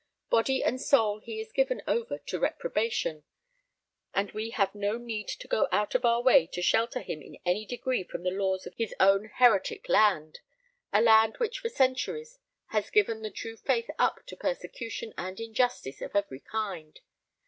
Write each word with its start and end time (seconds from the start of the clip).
Body 0.31 0.63
and 0.63 0.81
soul 0.81 1.19
he 1.19 1.39
is 1.39 1.51
given 1.51 1.83
over 1.87 2.17
to 2.17 2.39
reprobation; 2.39 3.23
and 4.15 4.31
we 4.31 4.49
have 4.49 4.73
no 4.73 4.97
need 4.97 5.27
to 5.27 5.47
go 5.47 5.67
out 5.71 5.93
of 5.93 6.03
our 6.03 6.23
way 6.23 6.47
to 6.47 6.59
shelter 6.59 7.01
him 7.01 7.21
in 7.21 7.37
any 7.45 7.67
degree 7.67 8.03
from 8.03 8.23
the 8.23 8.31
laws 8.31 8.65
of 8.65 8.73
his 8.73 8.95
own 8.99 9.25
heretic 9.25 9.87
land: 9.87 10.39
a 10.91 11.01
land 11.03 11.37
which 11.37 11.59
for 11.59 11.69
centuries 11.69 12.39
has 12.69 12.89
given 12.89 13.21
the 13.21 13.29
true 13.29 13.55
faith 13.57 13.91
up 13.99 14.25
to 14.25 14.35
persecution 14.35 15.13
and 15.19 15.39
injustice 15.39 16.01
of 16.01 16.15
every 16.15 16.39
kind. 16.39 17.01